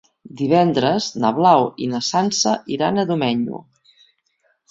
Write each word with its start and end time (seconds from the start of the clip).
Divendres 0.37 1.09
na 1.25 1.31
Blau 1.39 1.65
i 1.87 1.91
na 1.91 2.01
Sança 2.07 2.53
iran 2.77 2.97
a 2.97 3.05
Domenyo. 3.13 3.61